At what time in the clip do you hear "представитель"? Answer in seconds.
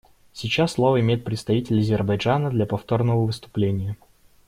1.23-1.79